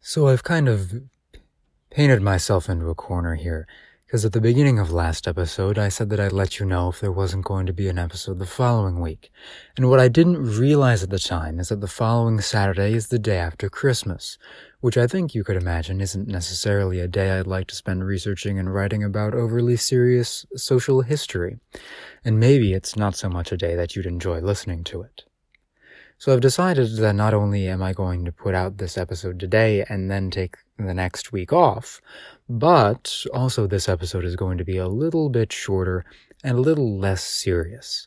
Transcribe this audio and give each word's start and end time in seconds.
So 0.00 0.28
I've 0.28 0.44
kind 0.44 0.68
of 0.68 1.02
painted 1.90 2.22
myself 2.22 2.68
into 2.68 2.88
a 2.88 2.94
corner 2.94 3.34
here, 3.34 3.66
because 4.06 4.24
at 4.24 4.32
the 4.32 4.40
beginning 4.40 4.80
of 4.80 4.90
last 4.90 5.28
episode, 5.28 5.78
I 5.78 5.88
said 5.88 6.10
that 6.10 6.18
I'd 6.18 6.32
let 6.32 6.58
you 6.58 6.66
know 6.66 6.88
if 6.88 6.98
there 6.98 7.12
wasn't 7.12 7.44
going 7.44 7.66
to 7.66 7.72
be 7.72 7.88
an 7.88 7.98
episode 7.98 8.40
the 8.40 8.46
following 8.46 9.00
week. 9.00 9.30
And 9.76 9.88
what 9.88 10.00
I 10.00 10.08
didn't 10.08 10.58
realize 10.58 11.04
at 11.04 11.10
the 11.10 11.18
time 11.18 11.60
is 11.60 11.68
that 11.68 11.80
the 11.80 11.86
following 11.86 12.40
Saturday 12.40 12.94
is 12.94 13.08
the 13.08 13.20
day 13.20 13.36
after 13.36 13.68
Christmas, 13.68 14.36
which 14.80 14.96
I 14.96 15.06
think 15.06 15.32
you 15.32 15.44
could 15.44 15.56
imagine 15.56 16.00
isn't 16.00 16.26
necessarily 16.26 16.98
a 16.98 17.06
day 17.06 17.38
I'd 17.38 17.46
like 17.46 17.68
to 17.68 17.76
spend 17.76 18.04
researching 18.04 18.58
and 18.58 18.74
writing 18.74 19.04
about 19.04 19.34
overly 19.34 19.76
serious 19.76 20.44
social 20.56 21.02
history. 21.02 21.58
And 22.24 22.40
maybe 22.40 22.72
it's 22.72 22.96
not 22.96 23.14
so 23.14 23.28
much 23.28 23.52
a 23.52 23.56
day 23.56 23.76
that 23.76 23.94
you'd 23.94 24.06
enjoy 24.06 24.40
listening 24.40 24.82
to 24.84 25.02
it. 25.02 25.22
So 26.20 26.32
I've 26.34 26.42
decided 26.42 26.96
that 26.96 27.14
not 27.14 27.32
only 27.32 27.66
am 27.66 27.82
I 27.82 27.94
going 27.94 28.26
to 28.26 28.32
put 28.32 28.54
out 28.54 28.76
this 28.76 28.98
episode 28.98 29.40
today 29.40 29.86
and 29.88 30.10
then 30.10 30.30
take 30.30 30.58
the 30.76 30.92
next 30.92 31.32
week 31.32 31.50
off, 31.50 32.02
but 32.46 33.24
also 33.32 33.66
this 33.66 33.88
episode 33.88 34.26
is 34.26 34.36
going 34.36 34.58
to 34.58 34.64
be 34.64 34.76
a 34.76 34.86
little 34.86 35.30
bit 35.30 35.50
shorter 35.50 36.04
and 36.44 36.58
a 36.58 36.60
little 36.60 36.98
less 36.98 37.24
serious. 37.24 38.06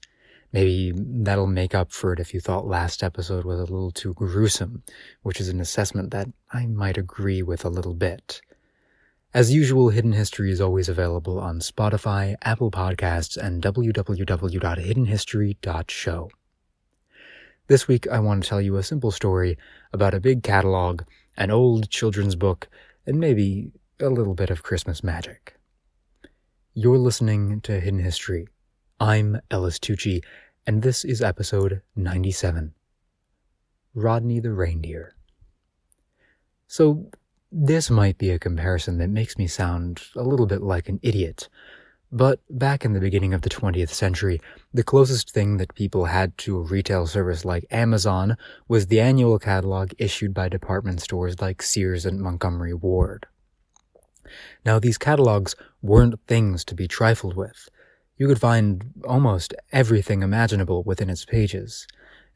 Maybe 0.52 0.94
that'll 0.96 1.48
make 1.48 1.74
up 1.74 1.92
for 1.92 2.14
it 2.14 2.20
if 2.20 2.36
you 2.36 2.40
thought 2.40 2.68
last 2.68 3.02
episode 3.02 3.46
was 3.46 3.58
a 3.58 3.64
little 3.64 3.90
too 3.90 4.14
gruesome, 4.14 4.84
which 5.24 5.42
is 5.42 5.50
an 5.50 5.60
assessment 5.60 6.12
that 6.12 6.28
I 6.52 6.68
might 6.68 7.00
agree 7.00 7.42
with 7.42 7.66
a 7.66 7.70
little 7.70 7.96
bit. 7.96 8.42
As 9.34 9.52
usual, 9.52 9.90
Hidden 9.90 10.14
History 10.14 10.52
is 10.52 10.62
always 10.62 10.88
available 10.88 11.40
on 11.40 11.62
Spotify, 11.62 12.36
Apple 12.44 12.70
Podcasts, 12.70 13.38
and 13.38 13.64
www.hiddenhistory.show. 13.64 16.30
This 17.74 17.88
week, 17.88 18.08
I 18.08 18.20
want 18.20 18.44
to 18.44 18.48
tell 18.48 18.62
you 18.62 18.78
a 18.78 18.84
simple 18.84 19.10
story 19.10 19.58
about 19.92 20.14
a 20.14 20.20
big 20.20 20.44
catalog, 20.44 21.02
an 21.36 21.50
old 21.50 21.90
children's 21.90 22.36
book, 22.36 22.70
and 23.08 23.20
maybe 23.20 23.72
a 24.00 24.10
little 24.12 24.36
bit 24.36 24.52
of 24.52 24.62
Christmas 24.62 25.04
magic. 25.04 25.56
You're 26.76 27.00
listening 27.00 27.62
to 27.62 27.80
Hidden 27.80 28.02
History. 28.02 28.48
I'm 29.00 29.42
Ellis 29.50 29.80
Tucci, 29.80 30.24
and 30.68 30.84
this 30.84 31.04
is 31.04 31.24
episode 31.24 31.82
97 31.96 32.76
Rodney 33.96 34.40
the 34.40 34.54
Reindeer. 34.54 35.16
So, 36.68 37.10
this 37.52 37.90
might 37.90 38.20
be 38.20 38.30
a 38.30 38.38
comparison 38.38 39.00
that 39.00 39.10
makes 39.10 39.36
me 39.36 39.48
sound 39.48 40.04
a 40.16 40.22
little 40.22 40.46
bit 40.46 40.62
like 40.62 40.90
an 40.90 41.00
idiot 41.02 41.50
but 42.14 42.40
back 42.48 42.86
in 42.86 42.94
the 42.94 43.00
beginning 43.00 43.34
of 43.34 43.42
the 43.42 43.50
20th 43.50 43.90
century, 43.90 44.40
the 44.72 44.84
closest 44.84 45.32
thing 45.32 45.58
that 45.58 45.74
people 45.74 46.06
had 46.06 46.38
to 46.38 46.60
a 46.60 46.62
retail 46.62 47.08
service 47.08 47.44
like 47.44 47.66
Amazon 47.72 48.38
was 48.68 48.86
the 48.86 49.02
annual 49.02 49.40
catalog 49.40 49.94
issued 49.98 50.32
by 50.32 50.48
department 50.48 51.02
stores 51.02 51.42
like 51.42 51.64
Sears 51.64 52.06
and 52.06 52.22
Montgomery 52.22 52.76
Ward. 52.76 53.26
Now, 54.64 54.78
these 54.78 55.00
catalogs 55.00 55.56
weren't 55.82 56.20
things 56.28 56.64
to 56.66 56.76
be 56.76 56.88
trifled 56.88 57.36
with. 57.36 57.68
You 58.18 58.28
could 58.28 58.40
find 58.40 58.94
almost 59.08 59.56
everything 59.72 60.22
imaginable 60.22 60.84
within 60.84 61.10
its 61.10 61.26
pages, 61.26 61.88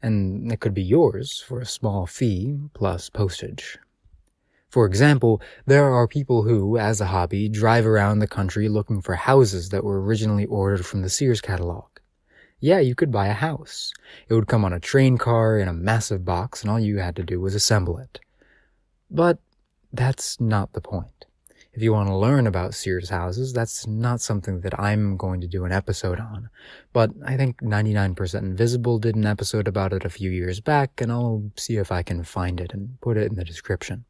and 0.02 0.50
it 0.50 0.58
could 0.58 0.74
be 0.74 0.82
yours 0.82 1.40
for 1.46 1.60
a 1.60 1.66
small 1.66 2.04
fee 2.04 2.58
plus 2.74 3.08
postage. 3.10 3.78
For 4.70 4.84
example, 4.84 5.40
there 5.66 5.90
are 5.90 6.06
people 6.06 6.42
who, 6.42 6.76
as 6.76 7.00
a 7.00 7.06
hobby, 7.06 7.48
drive 7.48 7.86
around 7.86 8.18
the 8.18 8.26
country 8.26 8.68
looking 8.68 9.00
for 9.00 9.14
houses 9.14 9.70
that 9.70 9.82
were 9.82 10.02
originally 10.02 10.44
ordered 10.44 10.84
from 10.84 11.00
the 11.00 11.08
Sears 11.08 11.40
catalog. 11.40 11.86
Yeah, 12.60 12.80
you 12.80 12.94
could 12.94 13.10
buy 13.10 13.28
a 13.28 13.32
house. 13.32 13.92
It 14.28 14.34
would 14.34 14.48
come 14.48 14.64
on 14.64 14.72
a 14.72 14.80
train 14.80 15.16
car 15.16 15.58
in 15.58 15.68
a 15.68 15.72
massive 15.72 16.24
box, 16.24 16.62
and 16.62 16.70
all 16.70 16.80
you 16.80 16.98
had 16.98 17.16
to 17.16 17.22
do 17.22 17.40
was 17.40 17.54
assemble 17.54 17.98
it. 17.98 18.20
But 19.10 19.38
that's 19.92 20.40
not 20.40 20.72
the 20.72 20.80
point. 20.80 21.24
If 21.72 21.82
you 21.82 21.92
want 21.92 22.08
to 22.08 22.16
learn 22.16 22.46
about 22.46 22.74
Sears 22.74 23.08
houses, 23.08 23.52
that's 23.52 23.86
not 23.86 24.20
something 24.20 24.60
that 24.62 24.78
I'm 24.78 25.16
going 25.16 25.40
to 25.40 25.46
do 25.46 25.64
an 25.64 25.72
episode 25.72 26.18
on. 26.18 26.50
But 26.92 27.12
I 27.24 27.36
think 27.36 27.62
99% 27.62 28.34
Invisible 28.34 28.98
did 28.98 29.14
an 29.14 29.26
episode 29.26 29.68
about 29.68 29.92
it 29.92 30.04
a 30.04 30.10
few 30.10 30.30
years 30.30 30.60
back, 30.60 31.00
and 31.00 31.12
I'll 31.12 31.52
see 31.56 31.76
if 31.76 31.92
I 31.92 32.02
can 32.02 32.24
find 32.24 32.60
it 32.60 32.72
and 32.72 33.00
put 33.00 33.16
it 33.16 33.30
in 33.30 33.36
the 33.36 33.44
description. 33.44 34.04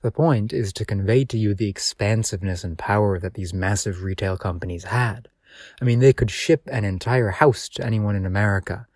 The 0.00 0.12
point 0.12 0.52
is 0.52 0.72
to 0.74 0.84
convey 0.84 1.24
to 1.24 1.36
you 1.36 1.54
the 1.54 1.68
expansiveness 1.68 2.62
and 2.62 2.78
power 2.78 3.18
that 3.18 3.34
these 3.34 3.52
massive 3.52 4.02
retail 4.02 4.36
companies 4.36 4.84
had. 4.84 5.28
I 5.82 5.84
mean, 5.84 5.98
they 5.98 6.12
could 6.12 6.30
ship 6.30 6.62
an 6.70 6.84
entire 6.84 7.30
house 7.30 7.68
to 7.70 7.84
anyone 7.84 8.14
in 8.14 8.24
America. 8.24 8.86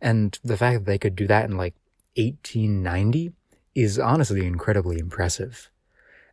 And 0.00 0.36
the 0.42 0.56
fact 0.56 0.80
that 0.80 0.86
they 0.86 0.98
could 0.98 1.14
do 1.14 1.28
that 1.28 1.44
in 1.44 1.56
like 1.56 1.74
1890 2.16 3.32
is 3.76 4.00
honestly 4.00 4.44
incredibly 4.44 4.98
impressive. 4.98 5.70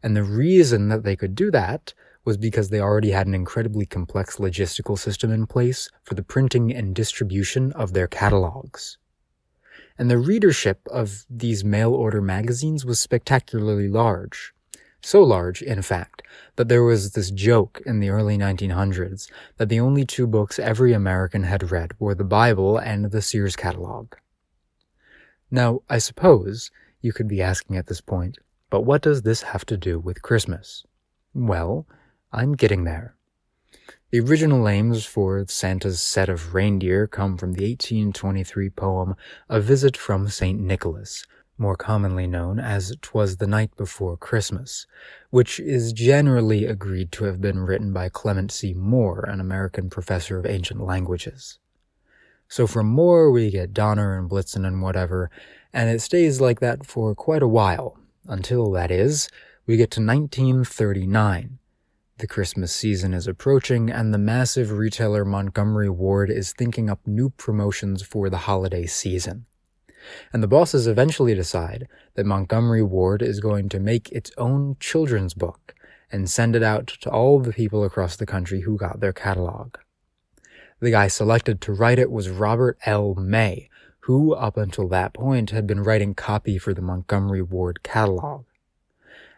And 0.01 0.15
the 0.15 0.23
reason 0.23 0.89
that 0.89 1.03
they 1.03 1.15
could 1.15 1.35
do 1.35 1.51
that 1.51 1.93
was 2.23 2.37
because 2.37 2.69
they 2.69 2.79
already 2.79 3.11
had 3.11 3.27
an 3.27 3.35
incredibly 3.35 3.85
complex 3.85 4.37
logistical 4.37 4.97
system 4.97 5.31
in 5.31 5.45
place 5.45 5.89
for 6.01 6.15
the 6.15 6.23
printing 6.23 6.73
and 6.73 6.95
distribution 6.95 7.71
of 7.73 7.93
their 7.93 8.07
catalogs 8.07 8.97
and 9.97 10.09
the 10.09 10.17
readership 10.17 10.87
of 10.91 11.25
these 11.29 11.63
mail 11.63 11.93
order 11.93 12.21
magazines 12.21 12.85
was 12.85 12.99
spectacularly 12.99 13.87
large. 13.87 14.53
So 15.01 15.21
large, 15.21 15.61
in 15.61 15.81
fact, 15.81 16.23
that 16.55 16.67
there 16.67 16.83
was 16.83 17.11
this 17.11 17.29
joke 17.29 17.81
in 17.85 17.99
the 17.99 18.09
early 18.09 18.37
1900s 18.37 19.29
that 19.57 19.69
the 19.69 19.79
only 19.79 20.05
two 20.05 20.25
books 20.25 20.57
every 20.57 20.93
American 20.93 21.43
had 21.43 21.71
read 21.71 21.91
were 21.99 22.15
the 22.15 22.23
Bible 22.23 22.77
and 22.77 23.11
the 23.11 23.21
Sears 23.21 23.55
catalog. 23.55 24.13
Now, 25.51 25.81
I 25.89 25.99
suppose 25.99 26.71
you 27.01 27.13
could 27.13 27.27
be 27.27 27.41
asking 27.41 27.77
at 27.77 27.87
this 27.87 28.01
point, 28.01 28.39
but 28.69 28.81
what 28.81 29.03
does 29.03 29.21
this 29.21 29.43
have 29.43 29.65
to 29.67 29.77
do 29.77 29.99
with 29.99 30.23
Christmas? 30.23 30.83
Well, 31.33 31.85
I'm 32.31 32.53
getting 32.53 32.83
there. 32.83 33.14
The 34.11 34.19
original 34.19 34.63
names 34.63 35.03
for 35.03 35.43
Santa's 35.47 35.99
set 35.99 36.29
of 36.29 36.53
reindeer 36.53 37.07
come 37.07 37.37
from 37.37 37.53
the 37.53 37.63
1823 37.63 38.69
poem 38.69 39.15
A 39.49 39.59
Visit 39.59 39.97
from 39.97 40.29
St. 40.29 40.59
Nicholas, 40.59 41.25
more 41.57 41.75
commonly 41.75 42.27
known 42.27 42.59
as 42.59 42.95
Twas 43.01 43.37
the 43.37 43.47
Night 43.47 43.75
Before 43.75 44.15
Christmas, 44.15 44.85
which 45.31 45.59
is 45.59 45.91
generally 45.91 46.65
agreed 46.65 47.11
to 47.13 47.23
have 47.23 47.41
been 47.41 47.61
written 47.61 47.93
by 47.93 48.09
Clement 48.09 48.51
C. 48.51 48.75
Moore, 48.75 49.25
an 49.27 49.39
American 49.39 49.89
professor 49.89 50.37
of 50.37 50.45
ancient 50.45 50.81
languages. 50.81 51.57
So 52.47 52.67
from 52.67 52.85
Moore 52.85 53.31
we 53.31 53.49
get 53.49 53.73
Donner 53.73 54.19
and 54.19 54.29
Blitzen 54.29 54.67
and 54.67 54.83
whatever, 54.83 55.31
and 55.73 55.89
it 55.89 55.99
stays 55.99 56.39
like 56.39 56.59
that 56.59 56.85
for 56.85 57.15
quite 57.15 57.41
a 57.41 57.47
while, 57.47 57.97
until, 58.27 58.69
that 58.73 58.91
is, 58.91 59.29
we 59.65 59.77
get 59.77 59.89
to 59.91 59.99
1939 59.99 61.57
the 62.17 62.27
Christmas 62.27 62.73
season 62.73 63.13
is 63.13 63.27
approaching, 63.27 63.89
and 63.89 64.13
the 64.13 64.17
massive 64.17 64.71
retailer 64.71 65.25
Montgomery 65.25 65.89
Ward 65.89 66.29
is 66.29 66.53
thinking 66.53 66.89
up 66.89 66.99
new 67.05 67.29
promotions 67.29 68.01
for 68.01 68.29
the 68.29 68.37
holiday 68.37 68.85
season. 68.85 69.45
And 70.31 70.41
the 70.41 70.47
bosses 70.47 70.87
eventually 70.87 71.35
decide 71.35 71.89
that 72.13 72.25
Montgomery 72.25 72.83
Ward 72.83 73.21
is 73.21 73.41
going 73.41 73.67
to 73.69 73.81
make 73.81 74.11
its 74.11 74.31
own 74.37 74.77
children's 74.79 75.33
book 75.33 75.75
and 76.09 76.29
send 76.29 76.55
it 76.55 76.63
out 76.63 76.87
to 76.87 77.09
all 77.09 77.39
the 77.39 77.51
people 77.51 77.83
across 77.83 78.15
the 78.15 78.25
country 78.25 78.61
who 78.61 78.77
got 78.77 79.01
their 79.01 79.13
catalog. 79.13 79.75
The 80.79 80.91
guy 80.91 81.09
selected 81.09 81.59
to 81.61 81.73
write 81.73 81.99
it 81.99 82.11
was 82.11 82.29
Robert 82.29 82.77
L. 82.85 83.15
May, 83.15 83.69
who 84.01 84.33
up 84.33 84.55
until 84.55 84.87
that 84.87 85.13
point 85.13 85.49
had 85.49 85.67
been 85.67 85.83
writing 85.83 86.13
copy 86.13 86.57
for 86.57 86.73
the 86.73 86.81
Montgomery 86.81 87.41
Ward 87.41 87.83
catalog. 87.83 88.45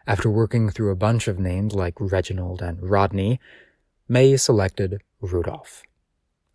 After 0.08 0.30
working 0.30 0.70
through 0.70 0.90
a 0.90 0.96
bunch 0.96 1.28
of 1.28 1.38
names 1.38 1.74
like 1.74 2.00
Reginald 2.00 2.62
and 2.62 2.78
Rodney, 2.80 3.38
May 4.08 4.38
selected 4.38 5.02
Rudolph. 5.20 5.82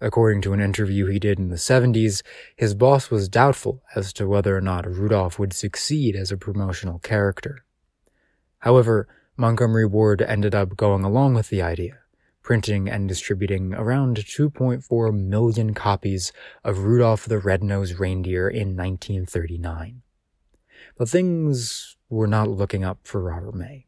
According 0.01 0.41
to 0.41 0.53
an 0.53 0.59
interview 0.59 1.05
he 1.05 1.19
did 1.19 1.37
in 1.37 1.49
the 1.49 1.55
70s, 1.55 2.23
his 2.55 2.73
boss 2.73 3.11
was 3.11 3.29
doubtful 3.29 3.83
as 3.95 4.11
to 4.13 4.27
whether 4.27 4.57
or 4.57 4.61
not 4.61 4.89
Rudolph 4.89 5.37
would 5.37 5.53
succeed 5.53 6.15
as 6.15 6.31
a 6.31 6.35
promotional 6.35 6.97
character. 6.97 7.63
However, 8.57 9.07
Montgomery 9.37 9.85
Ward 9.85 10.23
ended 10.23 10.55
up 10.55 10.75
going 10.75 11.03
along 11.03 11.35
with 11.35 11.49
the 11.49 11.61
idea, 11.61 11.99
printing 12.41 12.89
and 12.89 13.07
distributing 13.07 13.75
around 13.75 14.17
2.4 14.17 15.13
million 15.13 15.75
copies 15.75 16.33
of 16.63 16.79
Rudolph 16.79 17.25
the 17.25 17.37
Red-Nosed 17.37 17.99
Reindeer 17.99 18.49
in 18.49 18.75
1939. 18.75 20.01
But 20.97 21.09
things 21.09 21.97
were 22.13 22.27
not 22.27 22.47
looking 22.47 22.83
up 22.83 22.99
for 23.03 23.21
Robert 23.21 23.55
May. 23.55 23.87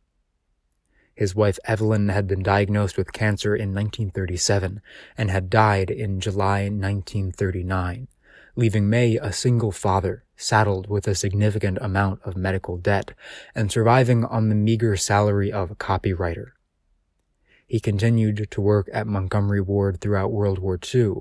His 1.13 1.33
wife 1.33 1.59
Evelyn 1.63 2.09
had 2.09 2.27
been 2.27 2.43
diagnosed 2.43 2.97
with 2.97 3.13
cancer 3.13 3.55
in 3.55 3.73
1937 3.73 4.81
and 5.17 5.31
had 5.31 5.49
died 5.49 5.89
in 5.89 6.19
July 6.19 6.63
1939, 6.63 8.09
leaving 8.57 8.89
May 8.89 9.15
a 9.15 9.31
single 9.31 9.71
father, 9.71 10.25
saddled 10.35 10.87
with 10.87 11.07
a 11.07 11.15
significant 11.15 11.77
amount 11.79 12.21
of 12.23 12.35
medical 12.35 12.77
debt 12.77 13.13
and 13.53 13.71
surviving 13.71 14.25
on 14.25 14.49
the 14.49 14.55
meager 14.55 14.97
salary 14.97 15.51
of 15.51 15.71
a 15.71 15.75
copywriter. 15.75 16.51
He 17.67 17.79
continued 17.79 18.47
to 18.51 18.61
work 18.61 18.89
at 18.93 19.07
Montgomery 19.07 19.61
Ward 19.61 20.01
throughout 20.01 20.31
World 20.31 20.59
War 20.59 20.77
II, 20.93 21.13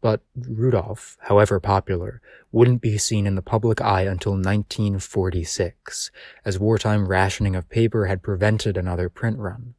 But 0.00 0.20
Rudolph, 0.36 1.16
however 1.22 1.58
popular, 1.58 2.20
wouldn't 2.52 2.80
be 2.80 2.98
seen 2.98 3.26
in 3.26 3.34
the 3.34 3.42
public 3.42 3.80
eye 3.80 4.02
until 4.02 4.32
1946, 4.32 6.10
as 6.44 6.58
wartime 6.58 7.08
rationing 7.08 7.56
of 7.56 7.68
paper 7.68 8.06
had 8.06 8.22
prevented 8.22 8.76
another 8.76 9.08
print 9.08 9.38
run. 9.38 9.74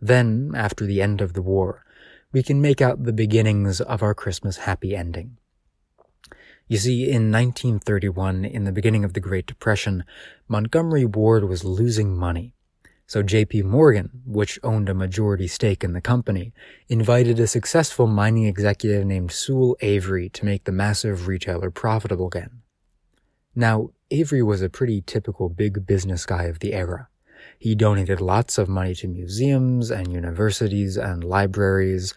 Then, 0.00 0.52
after 0.56 0.84
the 0.84 1.00
end 1.00 1.20
of 1.20 1.34
the 1.34 1.42
war, 1.42 1.84
we 2.32 2.42
can 2.42 2.60
make 2.60 2.80
out 2.80 3.04
the 3.04 3.12
beginnings 3.12 3.80
of 3.80 4.02
our 4.02 4.14
Christmas 4.14 4.58
happy 4.58 4.96
ending. 4.96 5.38
You 6.66 6.78
see, 6.78 7.04
in 7.04 7.30
1931, 7.30 8.44
in 8.44 8.64
the 8.64 8.72
beginning 8.72 9.04
of 9.04 9.12
the 9.12 9.20
Great 9.20 9.46
Depression, 9.46 10.04
Montgomery 10.48 11.04
Ward 11.04 11.44
was 11.44 11.64
losing 11.64 12.16
money. 12.16 12.54
So 13.06 13.22
JP 13.22 13.64
Morgan, 13.64 14.22
which 14.24 14.58
owned 14.62 14.88
a 14.88 14.94
majority 14.94 15.46
stake 15.46 15.84
in 15.84 15.92
the 15.92 16.00
company, 16.00 16.52
invited 16.88 17.38
a 17.38 17.46
successful 17.46 18.06
mining 18.06 18.46
executive 18.46 19.04
named 19.04 19.32
Sewell 19.32 19.76
Avery 19.80 20.28
to 20.30 20.44
make 20.44 20.64
the 20.64 20.72
massive 20.72 21.26
retailer 21.26 21.70
profitable 21.70 22.28
again. 22.28 22.62
Now, 23.54 23.90
Avery 24.10 24.42
was 24.42 24.62
a 24.62 24.70
pretty 24.70 25.02
typical 25.02 25.48
big 25.48 25.86
business 25.86 26.24
guy 26.24 26.44
of 26.44 26.60
the 26.60 26.72
era. 26.72 27.08
He 27.58 27.74
donated 27.74 28.20
lots 28.20 28.56
of 28.56 28.68
money 28.68 28.94
to 28.96 29.08
museums 29.08 29.90
and 29.90 30.12
universities 30.12 30.96
and 30.96 31.22
libraries, 31.22 32.14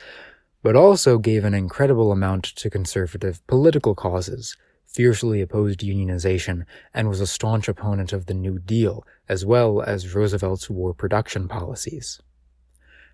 but 0.64 0.76
also 0.76 1.18
gave 1.18 1.44
an 1.44 1.54
incredible 1.54 2.12
amount 2.12 2.44
to 2.44 2.70
conservative 2.70 3.46
political 3.48 3.96
causes, 3.96 4.56
fiercely 4.86 5.42
opposed 5.42 5.82
unionization, 5.82 6.64
and 6.94 7.10
was 7.10 7.22
a 7.22 7.28
staunch 7.28 7.68
opponent 7.68 8.14
of 8.14 8.28
the 8.28 8.34
New 8.34 8.60
Deal, 8.60 9.06
as 9.28 9.46
well 9.46 9.82
as 9.82 10.14
Roosevelt's 10.14 10.70
war 10.70 10.94
production 10.94 11.48
policies. 11.48 12.22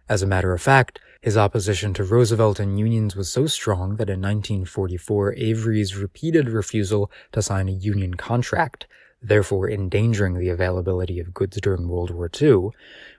As 0.09 0.21
a 0.21 0.27
matter 0.27 0.53
of 0.53 0.61
fact, 0.61 0.99
his 1.21 1.37
opposition 1.37 1.93
to 1.93 2.03
Roosevelt 2.03 2.59
and 2.59 2.79
unions 2.79 3.15
was 3.15 3.31
so 3.31 3.45
strong 3.45 3.97
that 3.97 4.09
in 4.09 4.19
1944 4.19 5.35
Avery's 5.35 5.95
repeated 5.95 6.49
refusal 6.49 7.11
to 7.31 7.41
sign 7.41 7.69
a 7.69 7.73
union 7.73 8.15
contract, 8.15 8.87
therefore 9.21 9.69
endangering 9.69 10.39
the 10.39 10.49
availability 10.49 11.19
of 11.19 11.33
goods 11.33 11.61
during 11.61 11.87
World 11.87 12.09
War 12.09 12.29
II, 12.41 12.71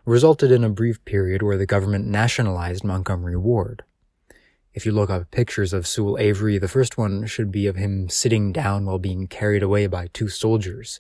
resulted 0.05 0.51
in 0.51 0.65
a 0.65 0.69
brief 0.69 1.03
period 1.05 1.43
where 1.43 1.57
the 1.57 1.65
government 1.65 2.07
nationalized 2.07 2.83
Montgomery 2.83 3.37
Ward. 3.37 3.85
If 4.75 4.85
you 4.85 4.93
look 4.93 5.11
up 5.11 5.31
pictures 5.31 5.73
of 5.73 5.87
Sewell 5.87 6.19
Avery, 6.19 6.59
the 6.59 6.67
first 6.67 6.99
one 6.99 7.27
should 7.27 7.53
be 7.53 7.67
of 7.67 7.77
him 7.77 8.09
sitting 8.09 8.53
down 8.53 8.87
while 8.87 8.99
being 8.99 9.29
carried 9.29 9.63
away 9.63 9.87
by 9.87 10.09
two 10.09 10.29
soldiers. 10.29 10.99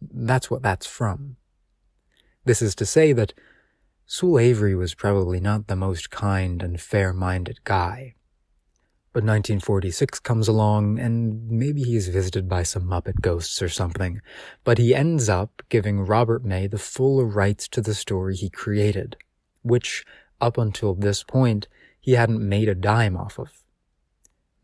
That's 0.00 0.50
what 0.50 0.62
that's 0.62 0.86
from. 0.86 1.36
This 2.44 2.62
is 2.62 2.74
to 2.76 2.86
say 2.86 3.12
that 3.12 3.34
Sewell 4.06 4.38
Avery 4.38 4.74
was 4.74 4.94
probably 4.94 5.40
not 5.40 5.66
the 5.66 5.76
most 5.76 6.10
kind 6.10 6.62
and 6.62 6.80
fair-minded 6.80 7.64
guy. 7.64 8.14
But 9.12 9.24
1946 9.24 10.20
comes 10.20 10.48
along, 10.48 10.98
and 10.98 11.50
maybe 11.50 11.82
he's 11.82 12.08
visited 12.08 12.48
by 12.48 12.62
some 12.62 12.84
Muppet 12.84 13.20
ghosts 13.20 13.60
or 13.60 13.68
something, 13.68 14.20
but 14.64 14.78
he 14.78 14.94
ends 14.94 15.28
up 15.28 15.62
giving 15.68 16.00
Robert 16.00 16.44
May 16.44 16.66
the 16.66 16.78
full 16.78 17.24
rights 17.24 17.68
to 17.68 17.80
the 17.80 17.94
story 17.94 18.36
he 18.36 18.48
created, 18.48 19.16
which, 19.62 20.04
up 20.40 20.56
until 20.56 20.94
this 20.94 21.22
point, 21.22 21.68
he 22.00 22.12
hadn't 22.12 22.46
made 22.46 22.68
a 22.68 22.74
dime 22.74 23.16
off 23.16 23.38
of. 23.38 23.64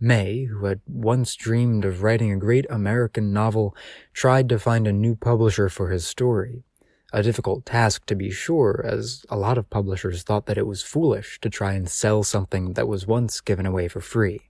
May, 0.01 0.45
who 0.45 0.65
had 0.67 0.81
once 0.87 1.37
dreamed 1.37 1.85
of 1.85 2.03
writing 2.03 2.33
a 2.33 2.37
great 2.37 2.67
American 2.69 3.33
novel, 3.33 3.77
tried 4.13 4.49
to 4.49 4.59
find 4.59 4.87
a 4.87 4.93
new 4.93 5.15
publisher 5.15 5.69
for 5.69 5.91
his 5.91 6.07
story. 6.07 6.65
A 7.13 7.23
difficult 7.23 7.65
task 7.65 8.07
to 8.07 8.17
be 8.17 8.31
sure, 8.31 8.85
as 8.85 9.25
a 9.29 9.37
lot 9.37 9.57
of 9.57 9.71
publishers 9.71 10.23
thought 10.23 10.47
that 10.47 10.59
it 10.59 10.67
was 10.67 10.83
foolish 10.83 11.41
to 11.41 11.49
try 11.49 11.75
and 11.75 11.89
sell 11.89 12.23
something 12.23 12.73
that 12.73 12.89
was 12.89 13.07
once 13.07 13.41
given 13.41 13.67
away 13.67 13.87
for 13.87 14.01
free. 14.01 14.41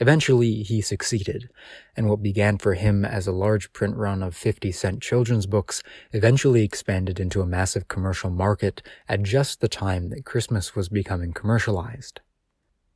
Eventually, 0.00 0.62
he 0.62 0.80
succeeded, 0.80 1.50
and 1.94 2.08
what 2.08 2.22
began 2.22 2.56
for 2.56 2.72
him 2.72 3.04
as 3.04 3.26
a 3.26 3.32
large 3.32 3.70
print 3.74 3.96
run 3.96 4.22
of 4.22 4.34
50 4.34 4.72
cent 4.72 5.02
children's 5.02 5.46
books 5.46 5.82
eventually 6.12 6.64
expanded 6.64 7.20
into 7.20 7.42
a 7.42 7.46
massive 7.46 7.86
commercial 7.86 8.30
market 8.30 8.82
at 9.08 9.22
just 9.22 9.60
the 9.60 9.68
time 9.68 10.08
that 10.08 10.24
Christmas 10.24 10.74
was 10.74 10.88
becoming 10.88 11.34
commercialized. 11.34 12.20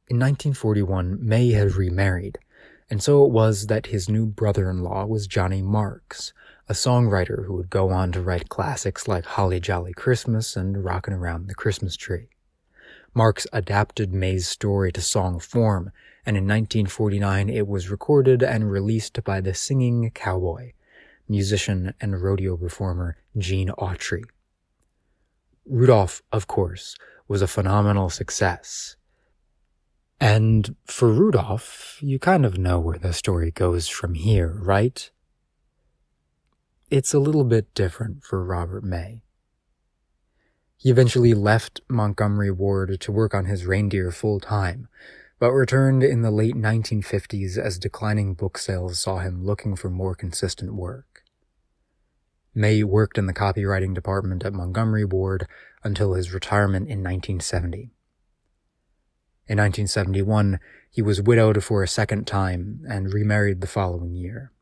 In 0.06 0.18
1941, 0.18 1.18
May 1.20 1.52
had 1.52 1.76
remarried, 1.76 2.38
and 2.90 3.02
so 3.02 3.24
it 3.24 3.32
was 3.32 3.68
that 3.68 3.86
his 3.86 4.08
new 4.08 4.26
brother-in-law 4.26 5.06
was 5.06 5.26
Johnny 5.26 5.62
Marks, 5.62 6.34
a 6.68 6.74
songwriter 6.74 7.46
who 7.46 7.54
would 7.54 7.70
go 7.70 7.90
on 7.90 8.12
to 8.12 8.20
write 8.20 8.50
classics 8.50 9.08
like 9.08 9.24
Holly 9.24 9.60
Jolly 9.60 9.94
Christmas 9.94 10.56
and 10.56 10.84
Rockin' 10.84 11.14
Around 11.14 11.48
the 11.48 11.54
Christmas 11.54 11.96
Tree. 11.96 12.28
Marks 13.14 13.46
adapted 13.52 14.12
May's 14.12 14.46
story 14.46 14.92
to 14.92 15.00
song 15.00 15.38
form 15.38 15.90
and 16.26 16.36
in 16.36 16.44
1949 16.44 17.48
it 17.48 17.66
was 17.66 17.90
recorded 17.90 18.42
and 18.42 18.70
released 18.70 19.22
by 19.24 19.40
the 19.40 19.54
singing 19.54 20.10
cowboy, 20.10 20.72
musician 21.28 21.94
and 22.00 22.22
rodeo 22.22 22.56
performer 22.56 23.16
Gene 23.36 23.68
Autry. 23.78 24.24
Rudolph, 25.66 26.22
of 26.32 26.46
course, 26.46 26.96
was 27.26 27.40
a 27.40 27.46
phenomenal 27.46 28.10
success. 28.10 28.96
And 30.24 30.76
for 30.86 31.12
Rudolph, 31.12 31.98
you 32.00 32.18
kind 32.18 32.46
of 32.46 32.56
know 32.56 32.80
where 32.80 32.96
the 32.96 33.12
story 33.12 33.50
goes 33.50 33.88
from 33.88 34.14
here, 34.14 34.58
right? 34.58 35.10
It's 36.88 37.12
a 37.12 37.18
little 37.18 37.44
bit 37.44 37.74
different 37.74 38.24
for 38.24 38.42
Robert 38.42 38.82
May. 38.82 39.20
He 40.78 40.88
eventually 40.88 41.34
left 41.34 41.82
Montgomery 41.90 42.50
Ward 42.50 42.98
to 43.02 43.12
work 43.12 43.34
on 43.34 43.44
his 43.44 43.66
reindeer 43.66 44.10
full 44.10 44.40
time, 44.40 44.88
but 45.38 45.52
returned 45.52 46.02
in 46.02 46.22
the 46.22 46.30
late 46.30 46.54
1950s 46.54 47.58
as 47.58 47.78
declining 47.78 48.32
book 48.32 48.56
sales 48.56 48.98
saw 48.98 49.18
him 49.18 49.44
looking 49.44 49.76
for 49.76 49.90
more 49.90 50.14
consistent 50.14 50.72
work. 50.72 51.22
May 52.54 52.82
worked 52.82 53.18
in 53.18 53.26
the 53.26 53.34
copywriting 53.34 53.92
department 53.92 54.42
at 54.42 54.54
Montgomery 54.54 55.04
Ward 55.04 55.46
until 55.82 56.14
his 56.14 56.32
retirement 56.32 56.88
in 56.88 57.02
1970. 57.02 57.93
In 59.46 59.58
1971, 59.58 60.58
he 60.90 61.02
was 61.02 61.20
widowed 61.20 61.62
for 61.62 61.82
a 61.82 61.88
second 61.88 62.26
time 62.26 62.80
and 62.88 63.12
remarried 63.12 63.60
the 63.60 63.66
following 63.66 64.14
year. 64.14 64.52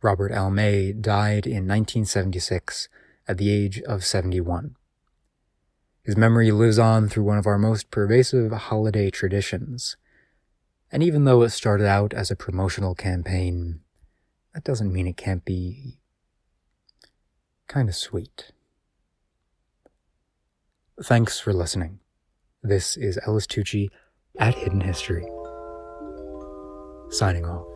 Robert 0.00 0.30
L. 0.30 0.50
May 0.50 0.92
died 0.92 1.46
in 1.46 1.66
1976 1.66 2.88
at 3.26 3.36
the 3.36 3.50
age 3.50 3.80
of 3.82 4.04
71. 4.04 4.76
His 6.04 6.16
memory 6.16 6.52
lives 6.52 6.78
on 6.78 7.08
through 7.08 7.24
one 7.24 7.38
of 7.38 7.46
our 7.46 7.58
most 7.58 7.90
pervasive 7.90 8.52
holiday 8.52 9.10
traditions. 9.10 9.96
And 10.92 11.02
even 11.02 11.24
though 11.24 11.42
it 11.42 11.50
started 11.50 11.86
out 11.86 12.14
as 12.14 12.30
a 12.30 12.36
promotional 12.36 12.94
campaign, 12.94 13.80
that 14.54 14.64
doesn't 14.64 14.92
mean 14.92 15.06
it 15.06 15.16
can't 15.16 15.44
be 15.44 15.98
kind 17.66 17.88
of 17.88 17.96
sweet. 17.96 18.52
Thanks 21.02 21.40
for 21.40 21.52
listening. 21.52 22.00
This 22.64 22.96
is 22.96 23.20
Ellis 23.24 23.46
Tucci 23.46 23.88
at 24.40 24.52
Hidden 24.52 24.80
History. 24.80 25.24
Signing 27.08 27.44
off. 27.44 27.68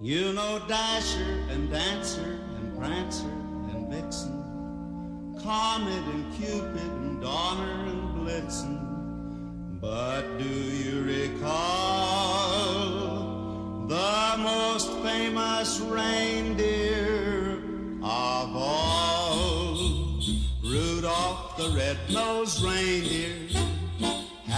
You 0.00 0.32
know 0.32 0.58
Dasher 0.66 1.44
and 1.50 1.70
Dancer 1.70 2.40
and 2.56 2.78
Prancer 2.78 3.28
and 3.28 3.92
Vixen 3.92 5.36
Comet 5.42 6.02
and 6.14 6.32
Cupid 6.32 6.76
and 6.76 7.20
Donner 7.20 7.90
and 7.90 8.26
Blitzen. 8.26 8.78
But 9.82 10.38
do 10.38 10.48
you 10.48 11.02
recall 11.02 11.46
the 13.86 14.36
most 14.38 14.90
famous 15.02 15.78
reindeer 15.80 17.58
of 18.02 18.56
all? 18.56 20.20
Rudolph 20.64 21.58
the 21.58 21.68
red-nosed 21.76 22.62
reindeer 22.62 23.36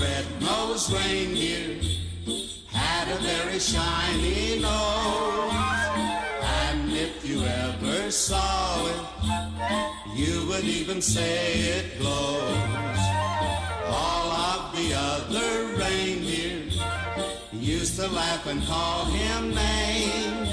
Red-nosed 0.00 0.92
reindeer 0.92 1.80
had 2.72 3.08
a 3.08 3.18
very 3.22 3.58
shiny 3.58 4.58
nose. 4.60 5.52
And 6.64 6.92
if 6.92 7.28
you 7.28 7.42
ever 7.44 8.10
saw 8.10 8.86
it, 8.86 9.00
you 10.16 10.46
would 10.48 10.64
even 10.64 11.02
say 11.02 11.52
it 11.76 11.98
glows. 11.98 13.02
All 13.86 14.30
of 14.32 14.76
the 14.76 14.94
other 14.94 15.76
reindeer 15.76 16.70
used 17.52 17.96
to 17.96 18.08
laugh 18.08 18.46
and 18.46 18.62
call 18.64 19.04
him 19.04 19.54
names. 19.54 20.48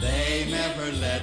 They 0.00 0.46
never 0.50 0.92
let 0.92 1.22